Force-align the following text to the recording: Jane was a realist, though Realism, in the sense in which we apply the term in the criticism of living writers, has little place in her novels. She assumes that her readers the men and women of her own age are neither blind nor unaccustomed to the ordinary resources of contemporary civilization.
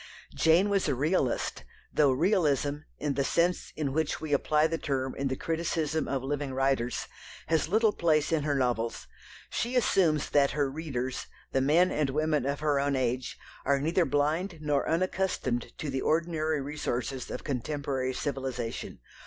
Jane 0.33 0.67
was 0.69 0.87
a 0.87 0.95
realist, 0.95 1.63
though 1.93 2.09
Realism, 2.11 2.77
in 2.97 3.13
the 3.13 3.23
sense 3.23 3.71
in 3.75 3.93
which 3.93 4.19
we 4.19 4.33
apply 4.33 4.65
the 4.65 4.79
term 4.79 5.13
in 5.13 5.27
the 5.27 5.35
criticism 5.35 6.07
of 6.07 6.23
living 6.23 6.55
writers, 6.55 7.05
has 7.49 7.69
little 7.69 7.91
place 7.93 8.31
in 8.31 8.41
her 8.41 8.55
novels. 8.55 9.05
She 9.51 9.75
assumes 9.75 10.31
that 10.31 10.57
her 10.57 10.71
readers 10.71 11.27
the 11.51 11.61
men 11.61 11.91
and 11.91 12.09
women 12.09 12.47
of 12.47 12.61
her 12.61 12.79
own 12.79 12.95
age 12.95 13.37
are 13.63 13.79
neither 13.79 14.03
blind 14.05 14.57
nor 14.59 14.89
unaccustomed 14.89 15.71
to 15.77 15.91
the 15.91 16.01
ordinary 16.01 16.61
resources 16.61 17.29
of 17.29 17.43
contemporary 17.43 18.15
civilization. 18.15 19.01